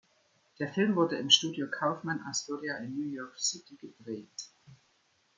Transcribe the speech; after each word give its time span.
Der 0.57 0.67
Film 0.73 0.95
wurde 0.95 1.17
im 1.17 1.29
Studio 1.29 1.67
Kaufman-Astoria 1.69 2.77
in 2.77 2.95
New 2.97 3.05
York 3.15 3.37
City 3.37 3.75
gedreht. 3.75 4.49